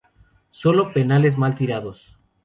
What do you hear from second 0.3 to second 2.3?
Sólo penales mal tirados.